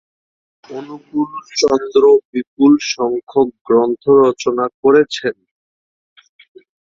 [0.63, 5.35] অনুকূলচন্দ্র বিপুল সংখ্যক গ্রন্থ রচনা করেছেন।